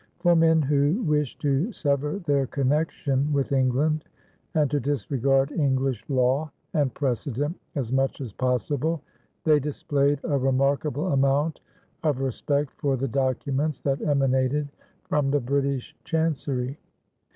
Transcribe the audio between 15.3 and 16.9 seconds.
British Chancery.